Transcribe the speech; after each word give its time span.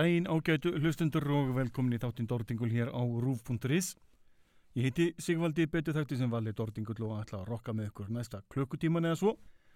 daginn 0.00 0.28
ágætu 0.32 0.70
hlustundur 0.80 1.26
og 1.36 1.50
velkomin 1.58 1.92
í 1.92 2.00
þáttinn 2.00 2.28
Dordingul 2.28 2.70
hér 2.72 2.88
á 2.88 3.02
rúf.is. 3.04 3.96
Ég 4.72 4.86
heiti 4.86 5.06
Sigvaldi 5.20 5.66
betur 5.68 5.92
þætti 5.92 6.16
sem 6.16 6.30
vali 6.32 6.54
Dordingul 6.56 6.96
og 7.04 7.18
ætla 7.18 7.42
að 7.42 7.50
rokka 7.50 7.74
með 7.76 7.90
ykkur 7.90 8.08
næsta 8.14 8.40
klukkutíman 8.48 9.04
eða 9.10 9.18
svo. 9.20 9.34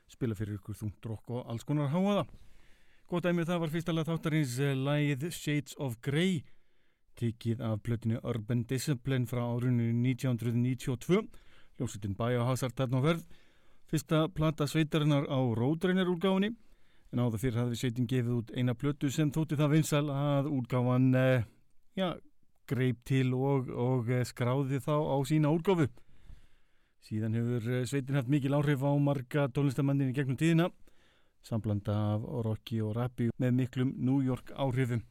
Spila 0.09 0.37
fyrir 0.39 0.57
ykkur 0.57 0.79
þungt 0.81 1.09
rokk 1.11 1.35
og 1.35 1.51
alls 1.53 1.67
konar 1.69 1.93
háaða. 1.93 2.25
Góð 3.11 3.27
dæmið 3.27 3.51
það 3.51 3.61
var 3.65 3.75
fyrstalega 3.75 4.11
þáttarins 4.13 4.57
lægið 4.87 5.29
Shades 5.37 5.77
of 5.77 5.99
Grey, 6.01 6.41
tikið 7.21 7.61
af 7.61 7.83
blötinu 7.85 8.23
Urban 8.25 8.65
Discipline 8.71 9.29
frá 9.29 9.45
árunni 9.45 9.91
1992, 10.15 11.21
ljósitinn 11.77 12.17
Biohazard 12.17 12.79
þarna 12.81 13.05
á 13.05 13.07
verð. 13.11 13.29
Fyrsta 13.93 14.25
plata 14.33 14.65
sveitarinnar 14.65 15.29
á 15.29 15.41
Ródreiner 15.53 16.09
úrgáfinni 16.09 16.55
en 17.15 17.23
áður 17.23 17.39
fyrir 17.45 17.61
hafði 17.63 17.77
sveitin 17.79 18.07
gefið 18.11 18.31
út 18.35 18.49
eina 18.59 18.75
blötu 18.75 19.09
sem 19.15 19.29
þótti 19.31 19.59
það 19.59 19.75
vinsal 19.77 20.07
að 20.11 20.49
útgáfan 20.51 21.13
eh, 21.15 21.45
já, 21.95 22.09
greip 22.67 23.05
til 23.07 23.29
og, 23.39 23.71
og 23.71 24.11
eh, 24.11 24.25
skráði 24.27 24.81
þá 24.83 24.97
á 24.99 25.17
sína 25.29 25.53
útgáfu. 25.55 25.87
Síðan 27.07 27.39
hefur 27.39 27.71
eh, 27.71 27.85
sveitin 27.87 28.19
haft 28.19 28.33
mikil 28.33 28.59
áhrif 28.59 28.83
á 28.83 28.91
marga 28.99 29.47
tónlistamanninu 29.55 30.17
gegnum 30.17 30.41
tíðina, 30.41 30.69
samblanda 31.47 31.95
af 32.17 32.27
rocki 32.49 32.83
og 32.83 32.97
rappi 32.99 33.31
með 33.39 33.59
miklum 33.63 33.95
New 33.95 34.19
York 34.27 34.51
áhrifum. 34.59 35.05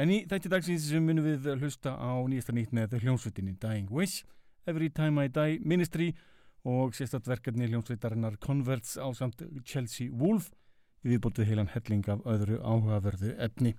En 0.00 0.12
í 0.12 0.22
þætti 0.28 0.52
dagsins 0.52 0.88
sem 0.88 1.04
munum 1.04 1.24
við 1.26 1.52
hlusta 1.60 1.98
á 2.00 2.16
nýjasta 2.24 2.56
nýtt 2.56 2.72
með 2.76 2.96
hljómsveitinni 3.02 3.58
Dying 3.60 3.92
Wish, 3.92 4.24
Every 4.64 4.88
Time 4.88 5.28
I 5.28 5.32
Die 5.32 5.60
Ministry 5.60 6.14
og 6.64 6.96
sérstatt 6.96 7.28
verkefni 7.28 7.68
hljómsveitarinnar 7.68 8.40
Converts 8.40 8.96
á 8.96 9.08
samt 9.12 9.44
Chelsea 9.68 10.08
Wolf 10.08 10.48
viðbútið 11.06 11.50
heilan 11.50 11.72
helling 11.72 12.06
af 12.12 12.22
öðru 12.26 12.60
áhugaverðu 12.60 13.34
efni. 13.46 13.74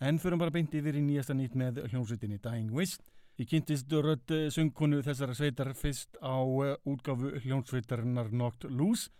En 0.00 0.20
förum 0.20 0.40
bara 0.42 0.52
beint 0.52 0.74
yfir 0.76 0.96
í 0.98 1.02
nýjasta 1.04 1.34
nýtt 1.36 1.56
með 1.56 1.82
hljómsveitinni 1.88 2.38
Dying 2.44 2.72
Wish. 2.76 3.00
Ég 3.40 3.48
kynntist 3.50 3.92
rödd 3.92 4.32
söngkonu 4.52 5.02
þessara 5.04 5.34
sveitar 5.36 5.74
fyrst 5.76 6.16
á 6.24 6.40
eh, 6.64 6.76
útgáfu 6.88 7.34
hljómsveitarinnar 7.44 8.30
Knocked 8.32 8.70
Loose 8.70 9.10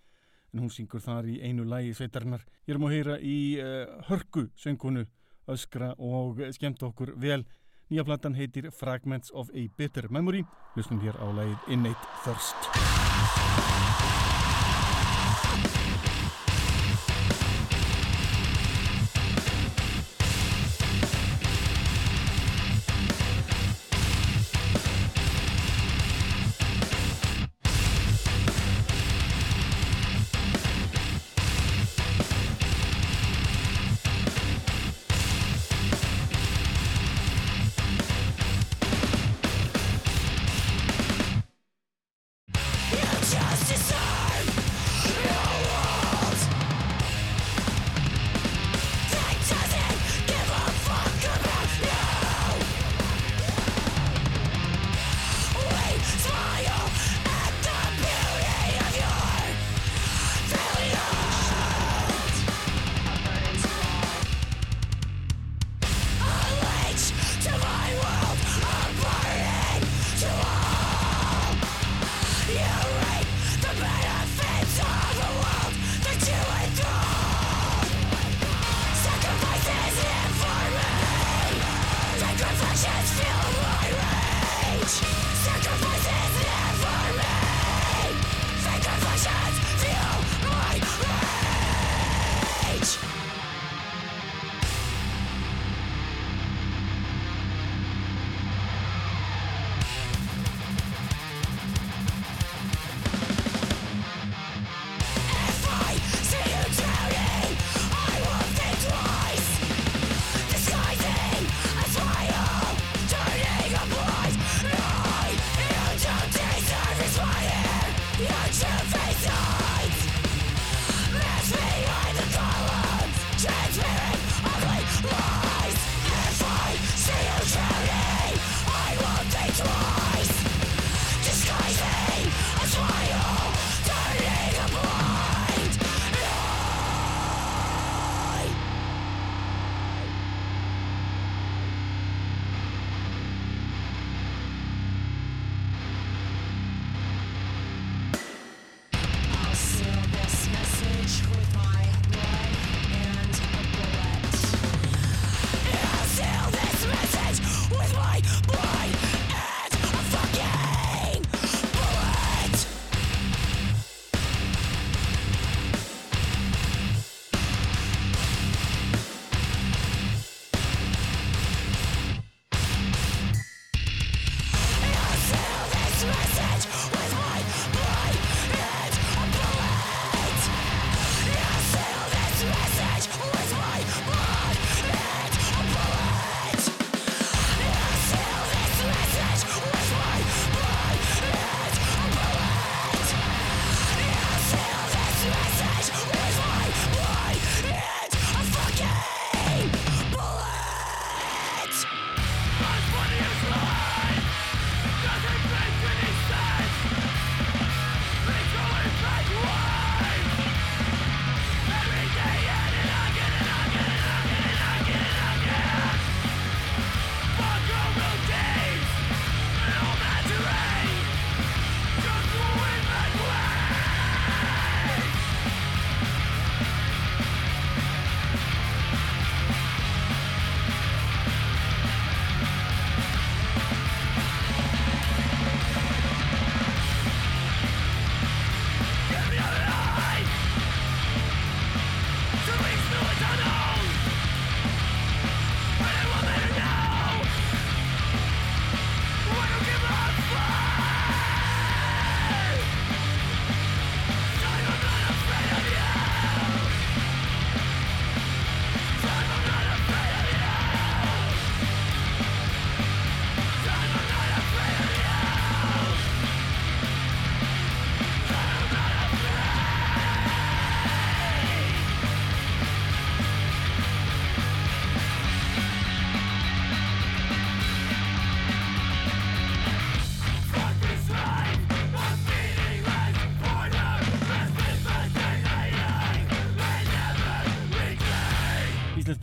en 0.56 0.64
hún 0.64 0.72
syngur 0.72 1.02
þar 1.04 1.28
í 1.28 1.36
einu 1.44 1.66
lægi 1.68 1.94
sveitarinnar. 1.98 2.44
Ég 2.66 2.74
er 2.74 2.80
um 2.80 2.88
að 2.88 2.96
heyra 2.96 3.18
í 3.20 3.36
uh, 3.60 4.00
hörku 4.08 4.48
söngkonu 4.56 5.04
öskra 5.52 5.92
og 5.98 6.40
skemmt 6.56 6.82
okkur 6.86 7.14
vel. 7.20 7.44
Nýja 7.90 8.06
platan 8.08 8.34
heitir 8.34 8.72
Fragments 8.74 9.30
of 9.30 9.52
a 9.54 9.68
Bitter 9.78 10.08
Memory. 10.10 10.42
Lustum 10.74 11.02
hér 11.04 11.20
á 11.22 11.26
lægið 11.30 11.72
Innate 11.76 12.14
Thirst. 12.24 13.75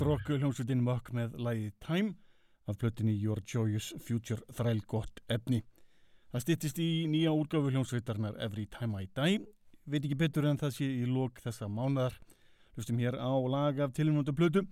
Rock 0.04 0.28
hljómsveitin 0.28 0.82
Muck 0.84 1.12
með 1.16 1.36
lægið 1.40 1.74
Time 1.84 2.14
af 2.68 2.78
plötinni 2.82 3.14
Your 3.16 3.40
Joyous 3.48 3.94
Future 4.04 4.44
þræl 4.56 4.82
gott 4.90 5.22
efni. 5.32 5.62
Það 6.34 6.44
stittist 6.44 6.82
í 6.84 6.88
nýja 7.08 7.32
útgáfu 7.32 7.72
hljómsveitarnar 7.72 8.40
Every 8.44 8.66
Time 8.74 9.04
I 9.04 9.08
Die. 9.16 9.44
Veit 9.86 10.04
ekki 10.04 10.20
betur 10.20 10.50
en 10.50 10.60
það 10.60 10.76
sé 10.78 10.90
í 10.90 11.06
lok 11.08 11.40
þessa 11.44 11.70
mánadar. 11.72 12.18
Hlustum 12.76 13.00
hér 13.00 13.20
á 13.20 13.32
lag 13.48 13.80
af 13.86 13.96
tilumvöndu 13.96 14.36
plötu. 14.36 14.68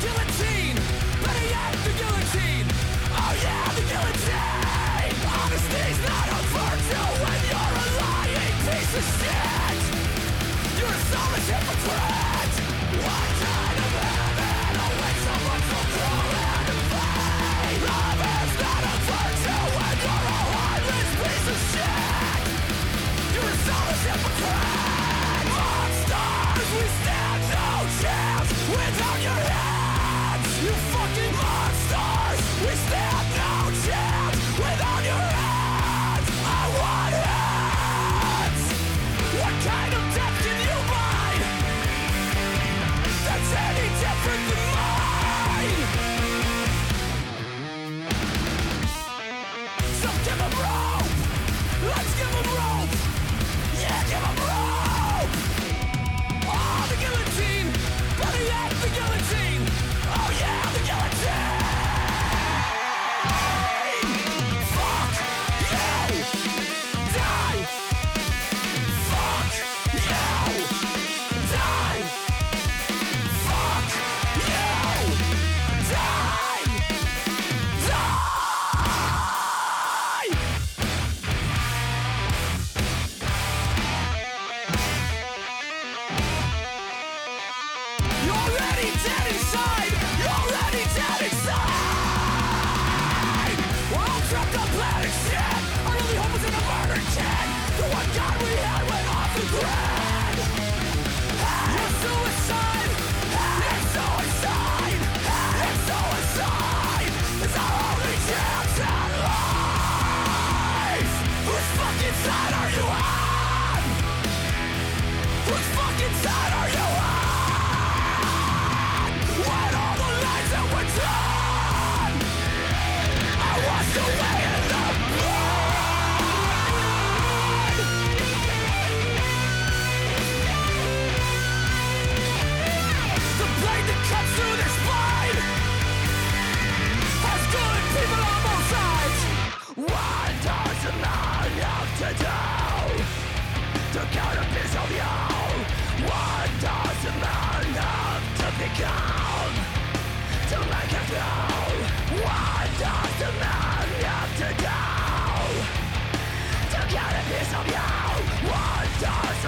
guillotine. 0.00 0.76
The 1.84 1.92
guillotine. 1.96 2.66
Oh 3.12 3.32
yeah, 3.42 3.72
the 3.76 3.84
guillotine. 3.90 5.14
Honesty's 5.28 6.00
not 6.08 6.28
a 6.28 6.40
virtue 6.54 7.06
when 7.22 7.40
you're 7.48 7.74
a 7.80 7.88
lying 8.00 8.56
piece 8.66 8.92
of 9.00 9.04
shit. 9.18 9.80
You're 10.78 10.96
a. 10.96 12.39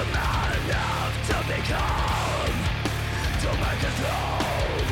man 0.04 0.52
to 1.28 1.37
become 1.47 2.56
To 3.42 3.49
make 3.62 3.85
home 4.02 4.90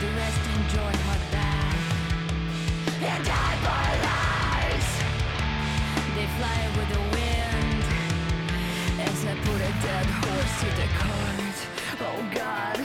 The 0.00 0.10
rest 0.20 0.42
And 3.12 3.24
lies 4.06 4.88
They 6.16 6.26
fly 6.38 6.60
with 6.76 6.88
the 6.94 7.02
wind 7.14 7.84
As 9.08 9.18
I 9.24 9.34
put 9.46 9.60
a 9.60 9.72
dead 9.86 10.06
horse 10.20 10.54
to 10.60 10.68
the 10.80 10.88
cart 10.98 11.56
Oh 12.00 12.20
God. 12.34 12.75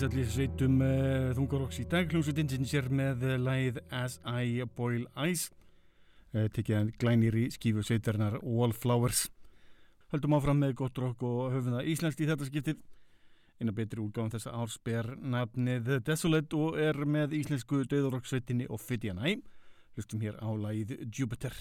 Vinsætli 0.00 0.22
sveitum 0.32 0.78
uh, 0.80 1.26
þungarokks 1.36 1.82
í 1.82 1.84
dag. 1.92 2.06
Hljómsveitin 2.08 2.48
sem 2.48 2.62
sér 2.64 2.86
með 2.88 3.26
læð 3.36 3.82
As 3.92 4.14
I 4.24 4.64
Boil 4.64 5.02
Ice 5.28 5.50
uh, 6.32 6.46
tekið 6.48 6.94
glænir 7.02 7.36
í 7.36 7.42
skífu 7.52 7.84
sveitarinnar 7.84 8.38
Wallflowers. 8.40 9.26
Höldum 10.14 10.38
áfram 10.38 10.62
með 10.64 10.72
gott 10.80 11.02
rock 11.04 11.20
og 11.28 11.52
höfum 11.52 11.76
það 11.76 11.92
íslenskt 11.92 12.24
í 12.24 12.30
þetta 12.30 12.48
skiptið. 12.48 12.80
Eina 13.60 13.76
betri 13.76 14.00
úrgáðan 14.00 14.32
þess 14.38 14.48
að 14.48 14.60
ársper 14.62 15.10
nafnið 15.20 15.92
Desolate 16.08 16.56
og 16.56 16.80
er 16.80 17.04
með 17.04 17.36
íslensku 17.42 17.84
döðurokk 17.84 18.30
sveitinni 18.30 18.70
og 18.72 18.80
Fidjanæ 18.80 19.34
hlustum 19.98 20.24
hér 20.24 20.40
á 20.40 20.48
læð 20.48 20.96
Jupiter 21.12 21.52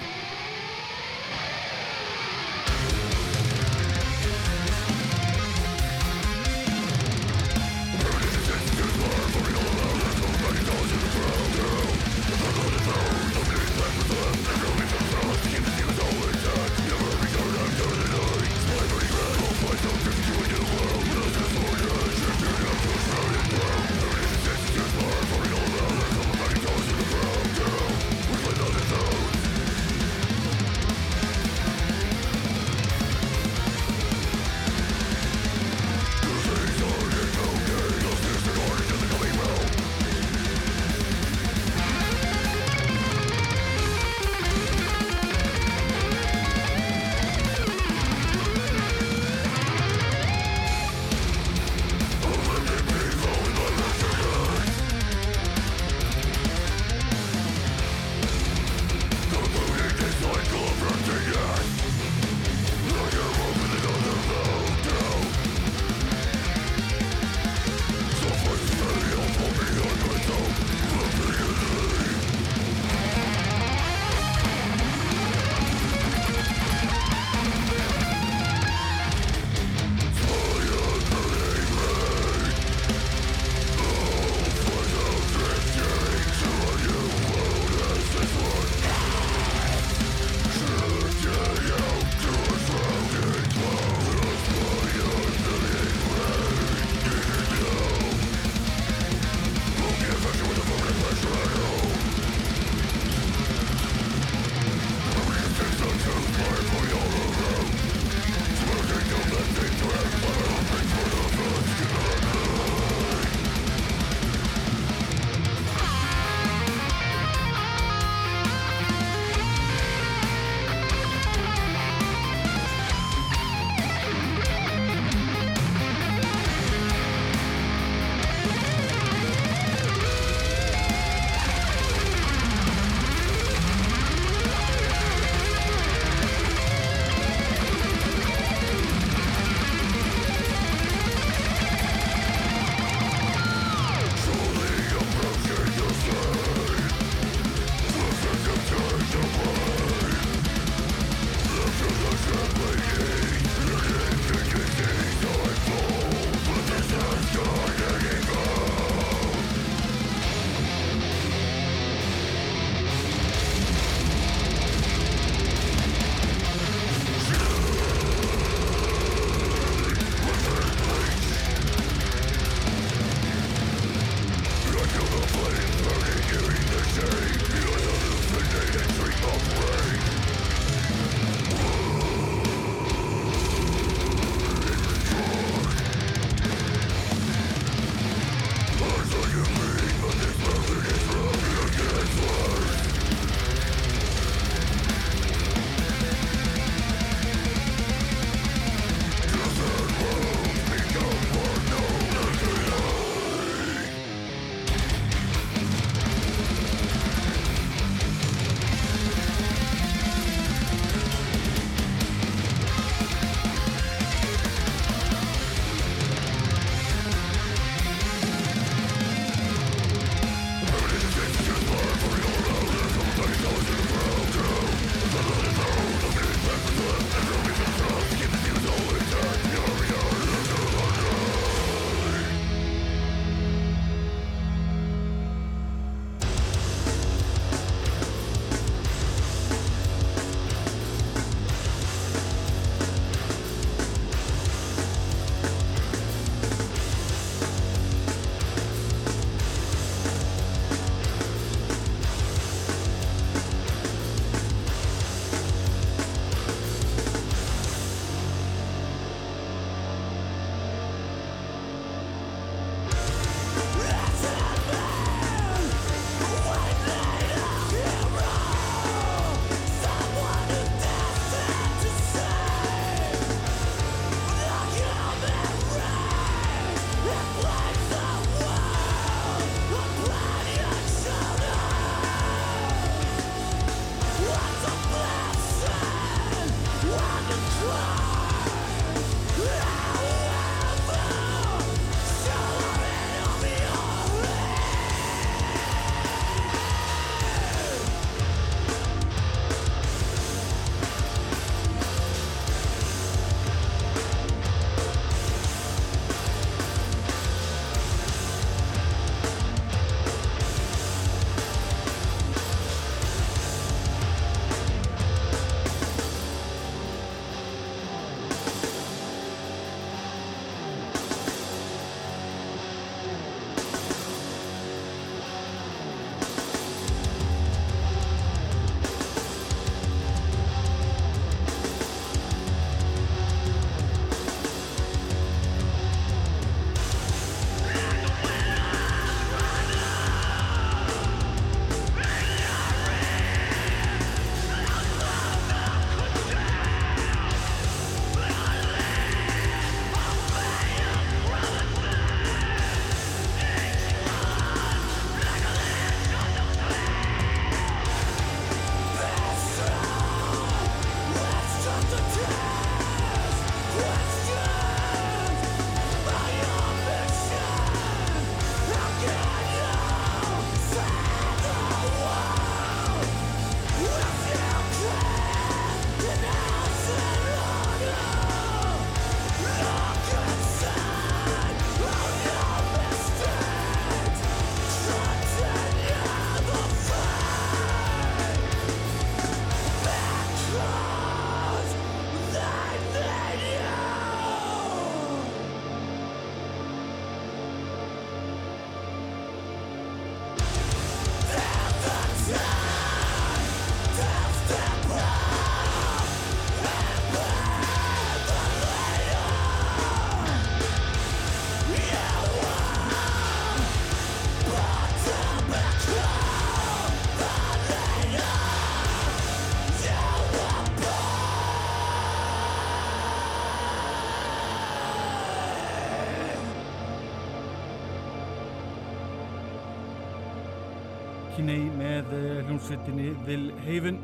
hljómsveitinni 432.70 433.14
Vil 433.26 433.48
Heifin 433.66 433.96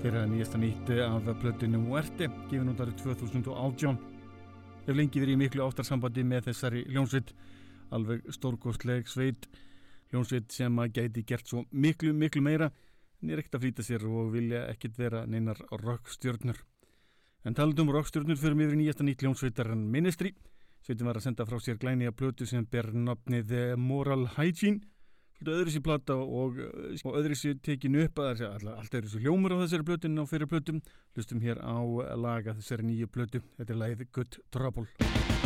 fyrir 0.00 0.16
að 0.18 0.32
nýjasta 0.32 0.58
nýtt 0.58 0.88
af 1.04 1.28
plötunni 1.38 1.78
Muerte 1.78 2.26
gefin 2.50 2.72
út 2.72 2.80
árið 2.82 2.96
2018 2.98 3.98
Hef 4.88 4.96
lengi 4.98 5.22
verið 5.22 5.36
í 5.36 5.38
miklu 5.38 5.62
ástarsambandi 5.62 6.24
með 6.26 6.48
þessari 6.48 6.82
hljómsveit. 6.88 7.30
Alveg 7.94 8.26
stórgóðsleg 8.34 9.06
sveit. 9.06 9.46
Hljómsveit 10.10 10.50
sem 10.50 10.82
að 10.82 10.98
gæti 10.98 11.22
gert 11.28 11.46
svo 11.46 11.62
miklu 11.70 12.10
miklu 12.10 12.42
meira 12.42 12.72
en 13.22 13.30
er 13.30 13.38
ekkert 13.38 13.60
að 13.60 13.68
flýta 13.68 13.86
sér 13.86 14.08
og 14.10 14.32
vilja 14.34 14.64
ekkert 14.72 14.98
vera 14.98 15.22
neinar 15.22 15.62
rockstjörnur. 15.70 16.58
En 17.46 17.54
talandum 17.54 17.92
rockstjörnur 17.94 18.40
fyrir 18.40 18.58
mig 18.58 18.72
yfir 18.72 18.80
nýjasta 18.82 19.06
nýtt 19.06 19.22
hljómsveitar 19.22 19.76
Ministry. 19.78 20.34
Sveitin 20.82 21.06
var 21.06 21.22
að 21.22 21.28
senda 21.28 21.46
frá 21.46 21.62
sér 21.62 21.78
glæni 21.78 22.10
að 22.10 22.18
plötu 22.18 22.50
sem 22.50 22.66
ber 22.66 22.90
nafnið 22.90 23.76
Moral 23.78 24.26
Hygiene 24.34 24.82
öðru 25.50 25.74
sér 25.74 25.84
platta 25.86 26.16
og, 26.16 26.58
og 27.04 27.18
öðru 27.18 27.38
sér 27.38 27.60
tekinu 27.64 28.06
upp 28.06 28.22
að 28.22 28.44
allt 28.48 28.98
öðru 28.98 29.12
sér 29.12 29.26
hljómur 29.26 29.56
á 29.58 29.62
þessari 29.64 29.88
plötun 29.90 30.22
og 30.22 30.30
fyrir 30.30 30.50
plötum. 30.50 30.82
Hlustum 31.16 31.42
hér 31.44 31.62
á 31.62 31.78
laga 32.16 32.56
þessari 32.58 32.86
nýju 32.90 33.10
plötu. 33.12 33.42
Þetta 33.58 33.74
er 33.74 33.82
lagið 33.84 34.10
Good 34.12 34.42
Trouble 34.54 35.41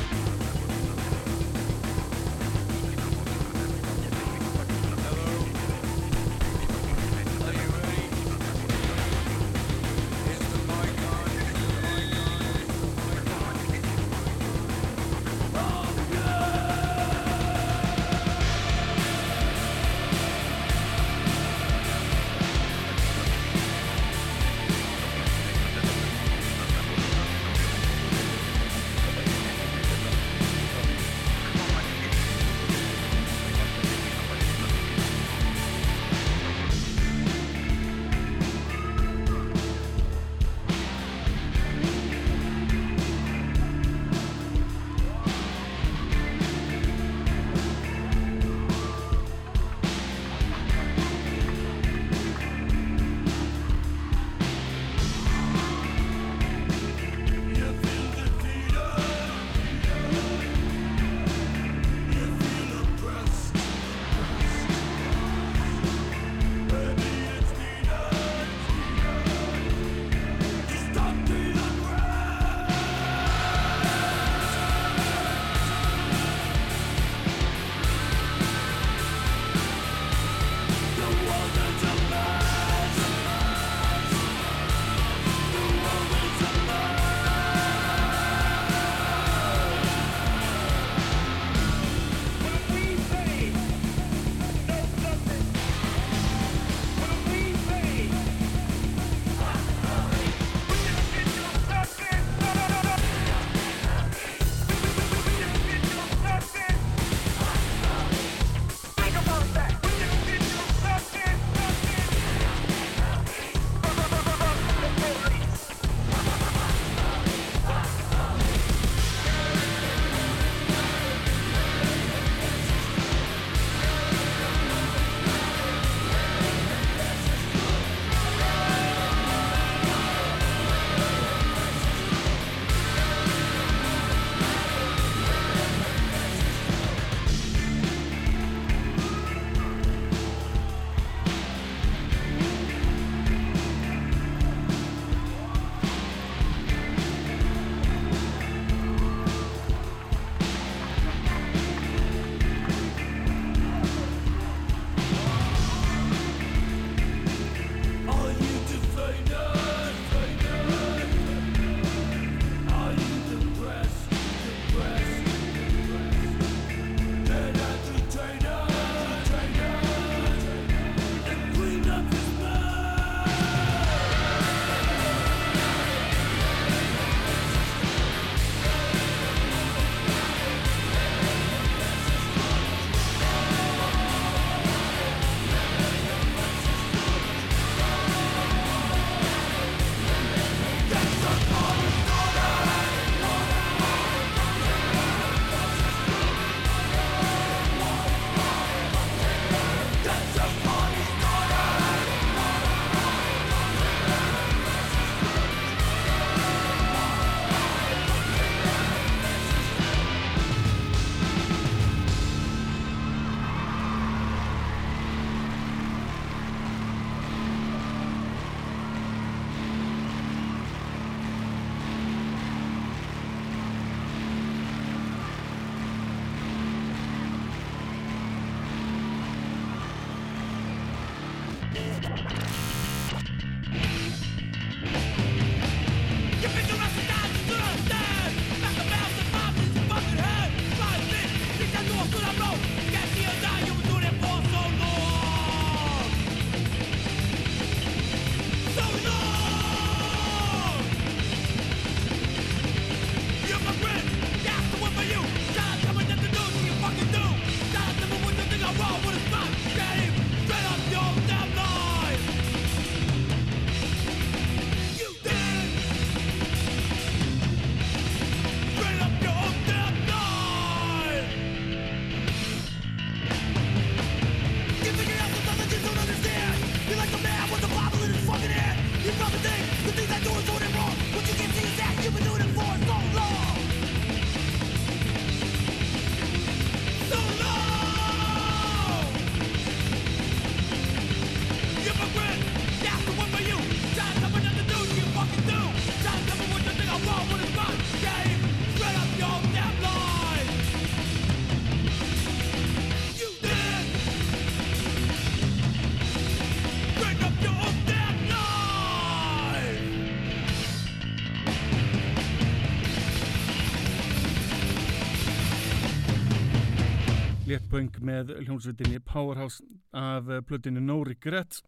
með 318.07 318.33
hljómsveitinni 318.45 319.01
Powerhouse 319.05 319.65
af 319.97 320.29
plötinu 320.47 320.83
No 320.83 321.01
Regret 321.07 321.61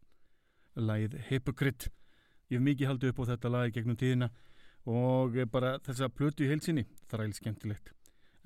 lagið 0.78 1.18
Hypocrite. 1.28 1.90
Ég 2.48 2.58
hef 2.58 2.64
mikið 2.64 2.90
haldið 2.92 3.12
upp 3.12 3.22
á 3.22 3.30
þetta 3.32 3.52
lagi 3.52 3.74
gegnum 3.76 3.98
tíðina 3.98 4.30
og 4.88 5.36
bara 5.52 5.76
þessa 5.84 6.08
plötu 6.08 6.46
í 6.46 6.50
heilsinni 6.52 6.86
þræl 7.10 7.32
skemmtilegt. 7.36 7.92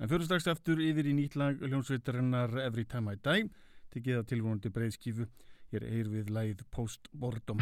En 0.01 0.09
fyrir 0.11 0.25
strax 0.27 0.49
aftur 0.51 0.81
yfir 0.83 1.07
í 1.07 1.15
nýtt 1.15 1.37
lag 1.39 1.61
hljómsveitarinnar 1.61 2.57
Every 2.65 2.85
Time 2.89 3.13
I 3.13 3.21
Die 3.21 3.47
tekið 3.93 4.19
að 4.19 4.29
tilvonandi 4.33 4.73
breyðskifu 4.73 5.29
ég 5.73 5.79
er 5.79 5.87
eir 5.89 6.09
við 6.11 6.33
lagið 6.33 6.65
Post 6.73 7.09
Boredom 7.13 7.61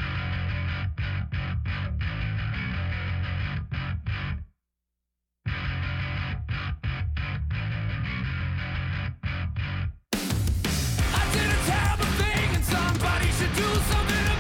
do 13.56 13.64
something 13.64 14.31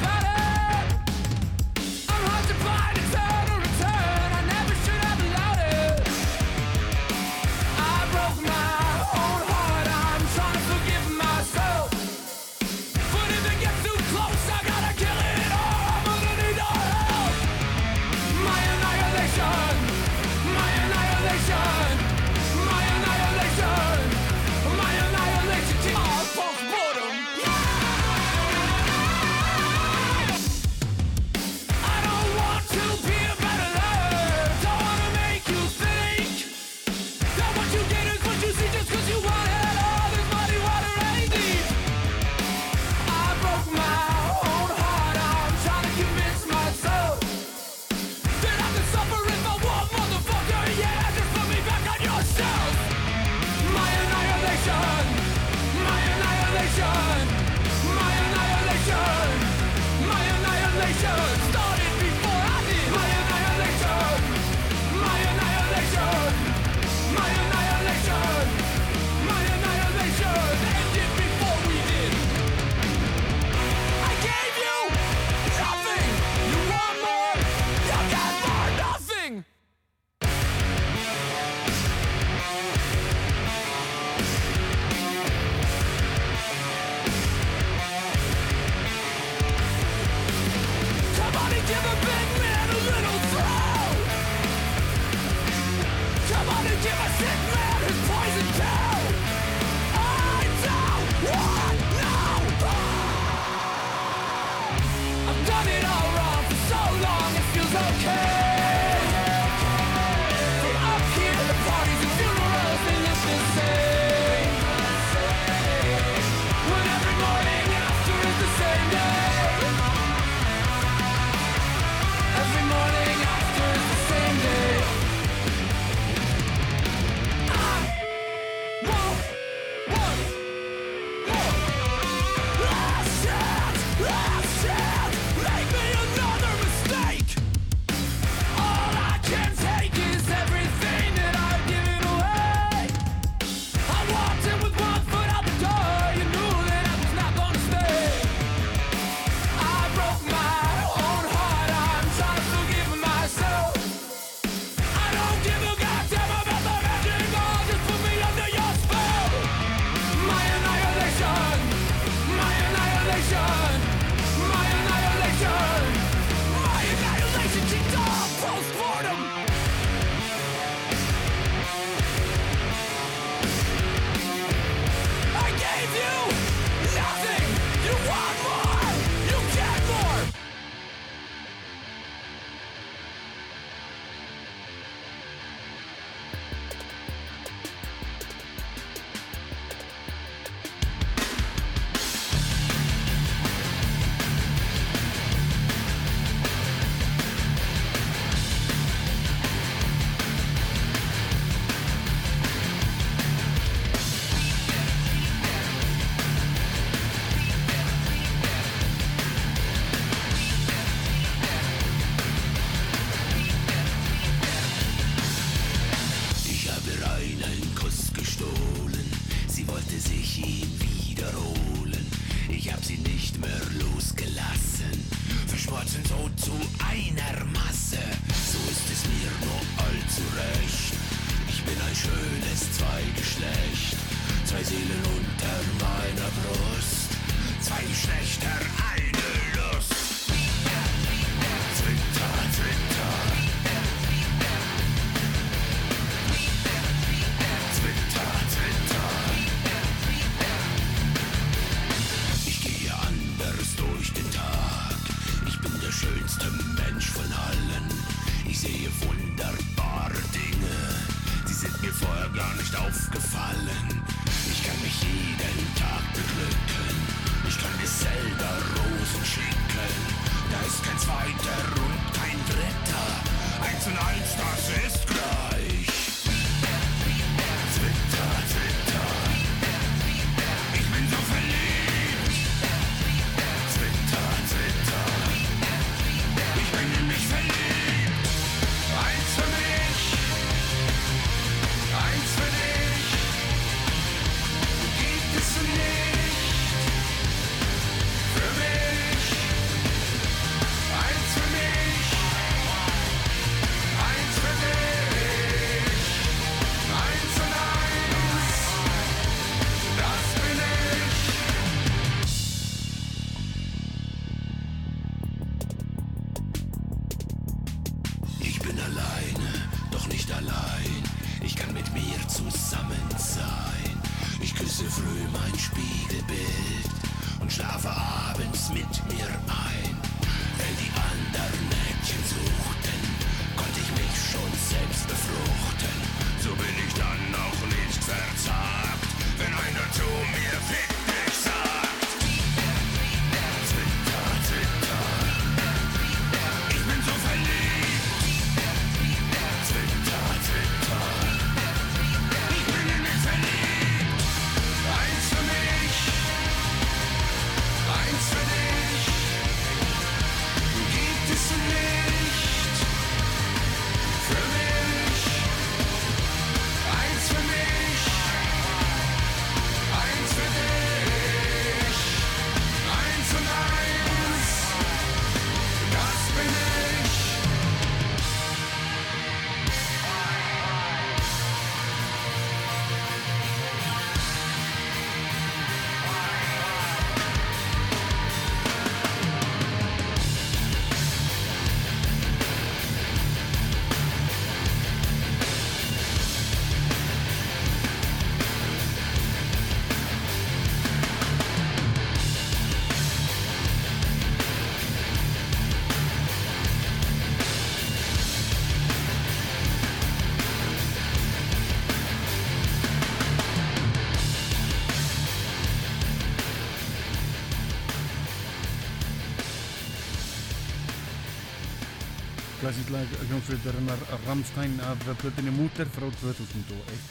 Klassíklag 422.71 423.07
hljómsveitarinnar 423.27 423.99
Ramstein 424.23 424.77
af 424.87 425.01
blöðinni 425.19 425.51
Múter 425.51 425.89
frá 425.91 426.05
2001 426.21 427.01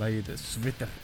Lægið 0.00 0.30
Svitter 0.40 0.94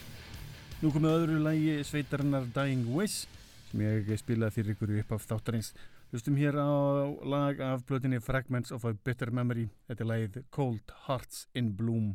Nú 0.80 0.94
komið 0.94 1.16
öðru 1.18 1.42
lægi 1.44 1.74
sveitarinnar 1.84 2.46
Dying 2.54 2.88
Wish 2.88 3.26
sem 3.68 3.82
ég 3.84 4.08
spilaði 4.16 4.56
fyrir 4.56 4.72
ykkur 4.78 4.94
upp 5.02 5.12
af 5.18 5.28
þáttarins. 5.28 5.74
Hlustum 6.08 6.40
hér 6.40 6.56
á 6.56 6.72
lag 7.34 7.60
af 7.60 7.84
blöðinni 7.84 8.22
Fragments 8.24 8.72
of 8.72 8.88
a 8.88 8.94
Bitter 8.96 9.28
Memory. 9.28 9.68
Þetta 9.90 10.06
er 10.06 10.12
lægið 10.14 10.42
Cold 10.56 10.96
Hearts 11.04 11.44
in 11.52 11.74
Bloom 11.76 12.14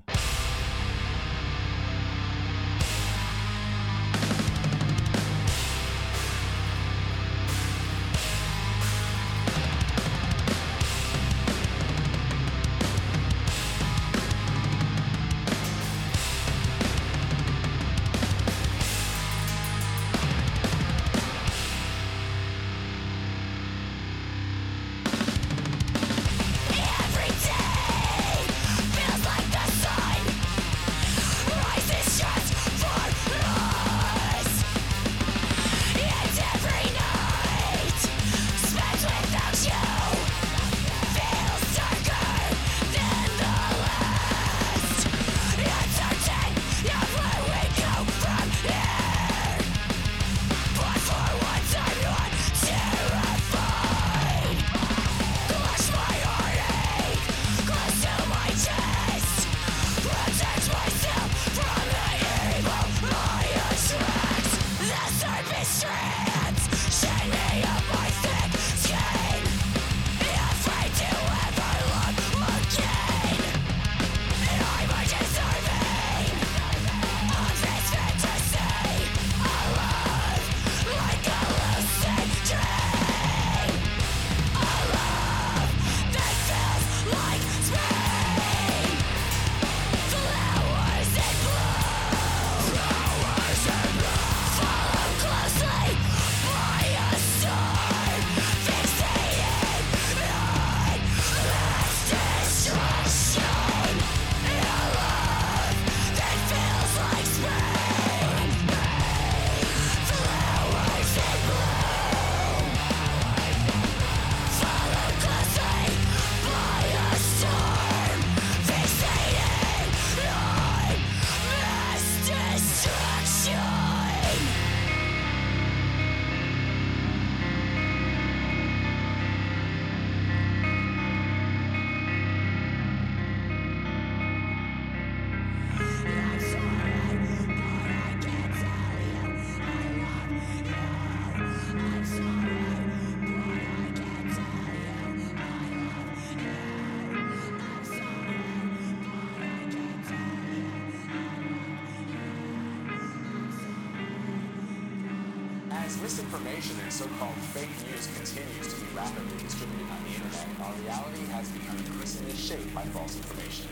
Misinformation 156.01 156.79
and 156.83 156.93
so-called 156.93 157.33
fake 157.53 157.69
news 157.89 158.07
continues 158.15 158.73
to 158.73 158.79
be 158.79 158.87
rapidly 158.95 159.37
distributed 159.43 159.87
on 159.89 160.03
the 160.03 160.09
internet, 160.13 160.47
our 160.61 160.73
reality 160.73 161.25
has 161.33 161.49
become 161.49 161.77
increasingly 161.77 162.35
shaped 162.35 162.73
by 162.73 162.83
false 162.93 163.17
information. 163.17 163.65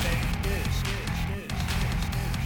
Fake 0.00 0.24
news. 0.44 0.82
news, 0.88 1.12
news, 1.28 1.52
news 1.68 2.38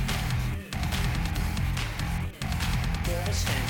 You're 3.08 3.24
listening 3.26 3.61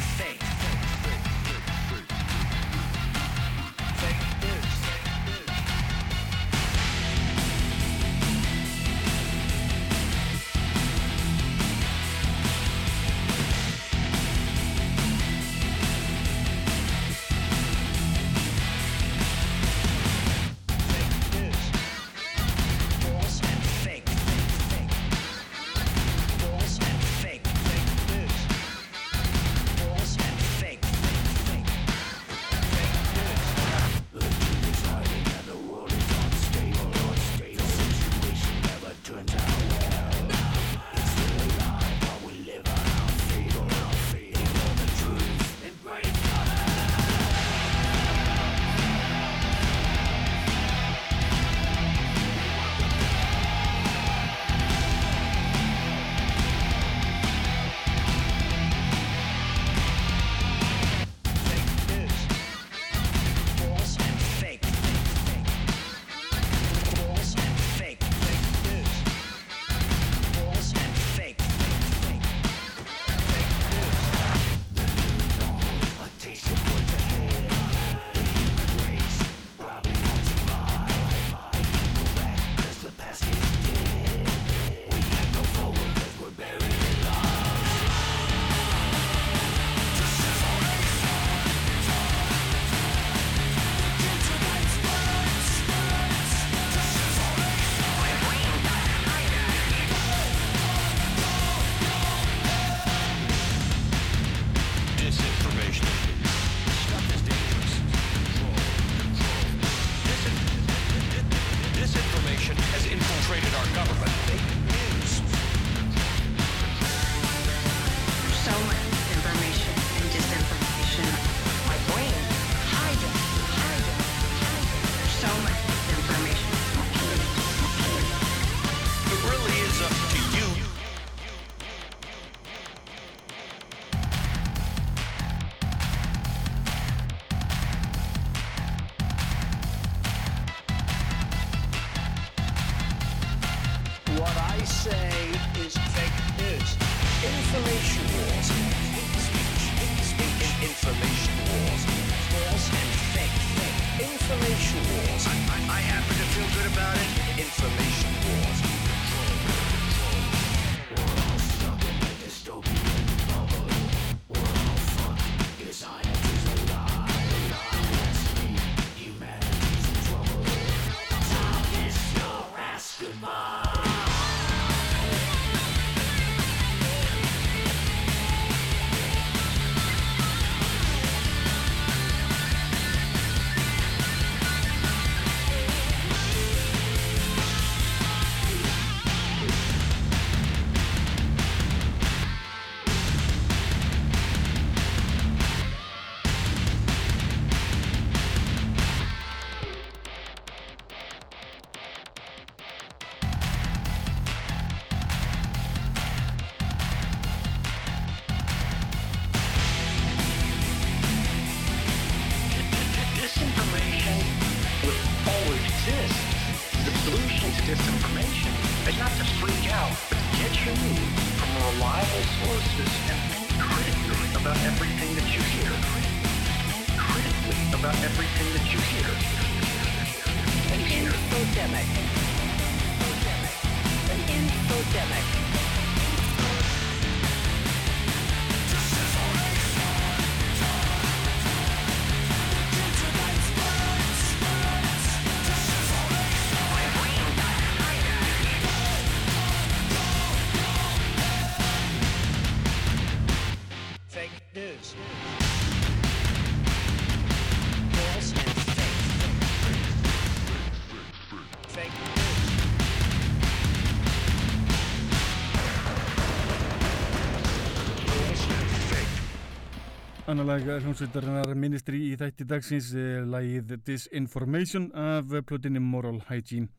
Anna 270.32 270.46
lag 270.48 270.62
hljómsveitarinnar 270.64 271.50
ministri 271.60 271.98
í 272.06 272.12
þætti 272.16 272.46
dagsins 272.48 272.86
eh, 272.96 273.18
lagið 273.28 273.74
Disinformation 273.84 274.86
af 274.96 275.28
plötinni 275.44 275.82
Moral 275.84 276.22
Hygiene. 276.24 276.70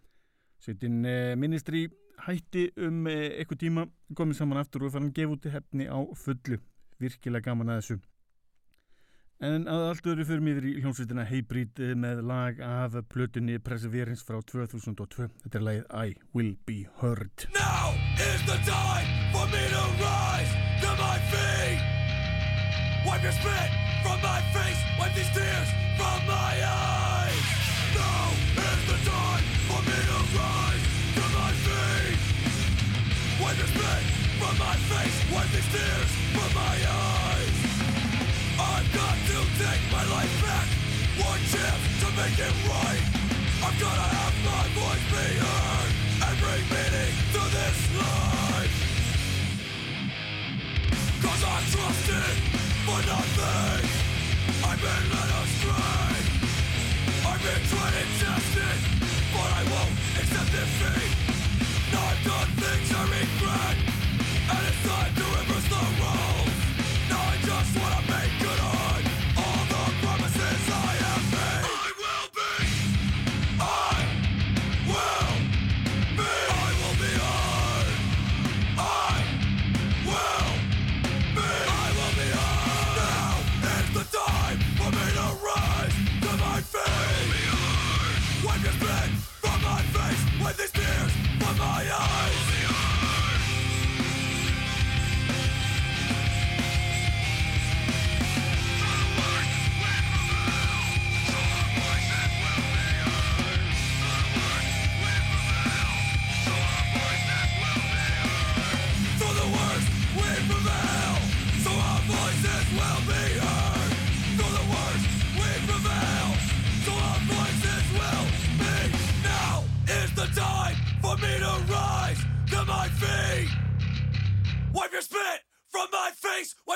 Sveitin 0.58 1.06
eh, 1.06 1.36
ministri 1.38 1.84
hætti 2.26 2.64
um 2.82 3.06
eh, 3.12 3.36
eitthvað 3.38 3.62
tíma 3.62 3.86
komið 4.18 4.40
saman 4.40 4.64
aftur 4.64 4.88
og 4.88 4.96
fann 4.96 5.06
hann 5.06 5.14
gefa 5.14 5.38
út 5.38 5.46
hefni 5.54 5.86
á 5.86 6.02
fullu, 6.18 6.58
virkilega 6.98 7.52
gaman 7.52 7.76
að 7.76 7.80
þessu. 7.84 8.00
En 9.46 9.70
að 9.70 9.86
allt 9.92 10.12
öðru 10.16 10.28
fyrir 10.32 10.46
miður 10.50 10.70
í 10.72 10.76
hljómsveitina 10.80 11.30
Hybrid 11.30 11.86
með 11.94 12.26
lag 12.34 12.66
af 12.66 12.98
plötinni 13.14 13.62
Perseverance 13.62 14.26
frá 14.26 14.42
2002 14.42 15.30
Þetta 15.46 15.62
er 15.62 15.70
lagið 15.70 15.90
I 15.94 16.18
Will 16.34 16.56
Be 16.66 16.88
Heard. 17.04 17.52
Now 17.54 17.94
is 18.18 18.48
the 18.50 18.58
time 18.66 19.14
for 19.30 19.46
me 19.54 19.62
to 19.78 19.90
rise 20.02 20.62
to 20.82 20.96
my 20.98 21.20
feet. 21.30 21.93
Wipe 23.06 23.22
your 23.22 23.34
spit 23.34 23.70
from 24.02 24.22
my 24.22 24.40
face, 24.56 24.80
wipe 24.98 25.14
these 25.14 25.30
tears 25.36 25.70
from 25.98 26.26
my 26.26 26.56
eyes. 26.64 27.44
Now 27.92 28.32
is 28.64 28.82
the 28.88 28.98
time 29.12 29.44
for 29.68 29.82
me 29.84 29.98
to 30.08 30.20
rise 30.40 30.86
to 31.20 31.24
my 31.36 31.52
feet. 31.68 32.20
Wipe 33.44 33.58
your 33.60 33.68
spit 33.68 34.04
from 34.40 34.56
my 34.58 34.76
face, 34.88 35.18
wipe 35.36 35.52
these 35.52 35.68
tears 35.68 36.12
from 36.32 36.50
my 36.56 36.76
eyes. 36.80 37.58
I've 38.56 38.90
got 38.96 39.18
to 39.20 39.38
take 39.60 39.84
my 39.92 40.06
life 40.08 40.36
back, 40.48 40.68
one 41.28 41.44
chance 41.52 41.84
to 42.04 42.08
make 42.16 42.40
it 42.40 42.56
right. 42.72 43.04
I've 43.68 43.78
gotta 43.84 44.08
have 44.16 44.36
my 44.48 44.64
voice 44.80 45.06
be 45.12 45.28
heard 45.44 45.92
and 46.24 46.36
bring 46.40 46.64
meaning 46.72 47.16
to 47.36 47.42
this 47.52 47.80
life. 48.00 48.76
Cause 51.20 51.44
I 51.44 51.60
trusted 51.68 52.63
for 52.86 53.00
nothing. 53.08 53.88
I've 54.68 54.82
been 54.82 55.06
led 55.14 55.32
astray. 55.40 56.20
I've 57.30 57.40
been 57.40 57.64
tried 57.72 57.96
and 58.02 58.12
tested, 58.20 58.80
but 59.32 59.50
I 59.60 59.64
won't 59.72 59.96
accept 60.20 60.52
defeat. 60.52 61.16
I've 61.96 62.22
done 62.28 62.50
things 62.60 62.90
I 62.92 63.04
regret, 63.08 63.78
and 64.52 64.62
it's 64.68 64.83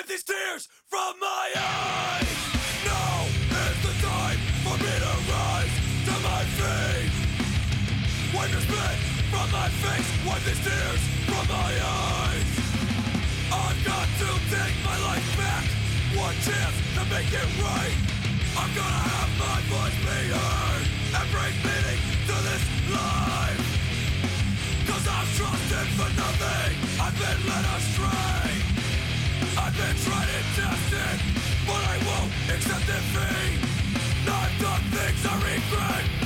wipe 0.08 0.16
these 0.16 0.24
tears 0.24 0.70
from 0.88 1.20
my 1.20 1.48
eyes. 1.56 2.32
Now 2.86 3.26
is 3.28 3.78
the 3.84 3.94
time 4.08 4.40
for 4.64 4.76
me 4.80 4.94
to 5.04 5.14
rise 5.28 5.76
to 6.08 6.16
my 6.24 6.44
feet. 6.58 7.12
Wipe 8.34 8.52
your 8.52 8.62
spit 8.62 8.98
from 9.32 9.52
my 9.52 9.68
face, 9.84 10.10
wipe 10.26 10.44
these 10.48 10.64
tears 10.64 11.02
from 11.28 11.46
my 11.48 11.72
eyes. 11.84 12.50
I've 13.52 13.80
got 13.84 14.08
to 14.22 14.30
take 14.56 14.76
my 14.86 14.98
life 15.08 15.28
back, 15.36 15.66
one 16.16 16.36
chance 16.48 16.78
to 16.96 17.04
make 17.12 17.32
it 17.34 17.50
right. 17.60 17.98
I'm 18.56 18.72
gonna 18.80 19.04
have 19.12 19.32
my 19.44 19.60
voice 19.74 19.98
be 20.08 20.20
heard 20.32 20.86
and 21.20 21.28
bring 21.36 21.56
meaning 21.68 22.02
to 22.30 22.36
this 22.48 22.64
life. 22.96 23.64
Cause 24.88 25.06
I've 25.08 25.32
trusted 25.36 25.88
for 26.00 26.10
nothing, 26.16 26.72
I've 26.96 27.18
been 27.20 27.40
led 27.50 27.66
astray. 27.76 28.37
But 31.68 31.82
I 31.94 31.98
won't 32.08 32.32
accept 32.50 32.86
defeat. 32.88 33.60
I've 34.28 34.56
done 34.60 34.82
things 34.90 35.26
I 35.26 35.36
regret, 35.36 36.17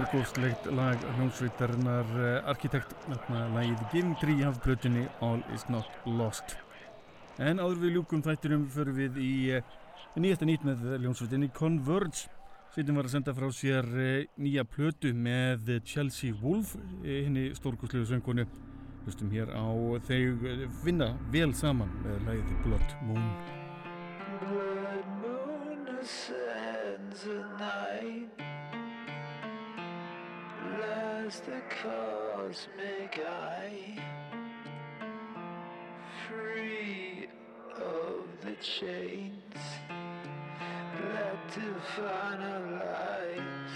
stórgóðslegt 0.00 0.64
lag 0.72 1.02
hljómsveitarinnar 1.16 2.06
uh, 2.16 2.48
Arkitekt, 2.48 2.92
lagið 3.28 4.14
Tree 4.20 4.46
af 4.48 4.56
blötunni 4.64 5.02
All 5.20 5.42
is 5.52 5.66
not 5.68 5.88
lost. 6.06 6.54
En 7.36 7.60
áður 7.60 7.82
við 7.82 7.96
ljúkum 7.98 8.22
þættinum 8.24 8.64
fyrir 8.72 8.96
við 8.96 9.18
í 9.20 9.32
uh, 9.58 9.74
nýjasta 10.16 10.48
nýtt 10.48 10.64
með 10.64 10.86
hljómsveitinni 11.02 11.50
Converge. 11.52 12.30
Sveitin 12.72 12.96
var 12.96 13.10
að 13.10 13.12
senda 13.12 13.34
frá 13.36 13.50
sér 13.52 13.90
uh, 13.92 14.24
nýja 14.40 14.64
plötu 14.64 15.12
með 15.12 15.74
Chelsea 15.84 16.32
Wolf, 16.40 16.72
henni 17.04 17.50
stórgóðslegu 17.58 18.08
söngunu. 18.08 18.46
Hlustum 19.04 19.32
hér 19.34 19.52
á 19.52 19.68
þau 20.08 20.22
uh, 20.32 20.64
vinna 20.86 21.10
vel 21.34 21.52
saman 21.52 21.92
með 22.06 22.24
lagið 22.30 22.56
Blood 22.64 22.96
Moon. 23.04 23.28
Blood 24.46 25.12
moon 25.20 25.92
ascends 26.00 27.28
at 27.28 27.60
night. 27.60 28.69
Last 30.78 31.46
the 31.46 31.60
cosmic 31.82 33.20
eye. 33.26 33.98
Free 36.28 37.28
of 37.76 38.24
the 38.42 38.54
chains 38.62 39.54
that 39.88 41.48
define 41.48 42.40
our 42.42 42.70
lives. 42.70 43.72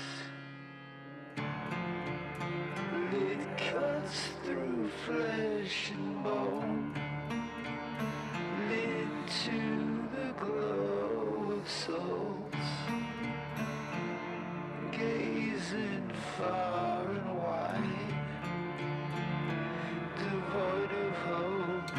It 3.12 3.58
cuts 3.58 4.28
through 4.44 4.88
flesh 5.06 5.90
and 5.90 6.22
bone 6.22 6.94
into 8.70 10.08
the 10.14 10.32
glow 10.38 11.52
of 11.58 11.68
souls, 11.68 12.43
gazing 15.04 16.10
far 16.36 17.02
and 17.10 17.38
wide, 17.38 18.14
devoid 20.18 20.92
of 21.04 21.14
hope. 21.26 21.90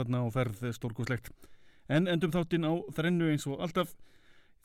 Þarna 0.00 0.22
og 0.26 0.34
ferð 0.34 0.64
stórkoslegt. 0.76 1.32
En 1.90 2.08
endum 2.10 2.32
þáttinn 2.34 2.66
á 2.66 2.72
þrennu 2.96 3.30
eins 3.32 3.46
og 3.50 3.62
alltaf. 3.64 3.94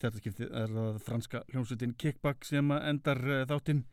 Þetta 0.00 0.20
skiptið 0.20 0.52
er 0.60 0.72
það 0.76 0.98
franska 1.06 1.42
hljómsveitin 1.52 1.94
Kickback 1.98 2.44
sem 2.44 2.72
endar 2.76 3.22
uh, 3.24 3.44
þáttinn. 3.48 3.84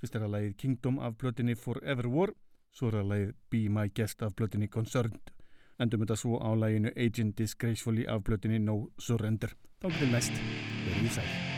Fyrst 0.00 0.18
er 0.18 0.26
það 0.26 0.34
lagið 0.34 0.56
Kingdom 0.60 0.98
af 0.98 1.16
blötinni 1.20 1.54
Forever 1.56 2.10
War, 2.10 2.34
svo 2.74 2.90
er 2.90 2.98
það 2.98 3.10
lagið 3.12 3.32
Be 3.54 3.62
My 3.70 3.88
Guest 3.94 4.26
af 4.26 4.34
blötinni 4.36 4.68
Concerned. 4.68 5.34
Endum 5.78 6.04
þetta 6.04 6.18
svo 6.18 6.38
á 6.42 6.50
laginu 6.58 6.92
Agent 6.94 7.38
Disgracefully 7.38 8.06
af 8.10 8.26
blötinni 8.26 8.60
No 8.62 8.80
Surrender. 8.98 9.54
Þá 9.82 9.90
til 9.98 10.14
næst, 10.14 10.40
verðið 10.86 11.20
sæl. 11.20 11.53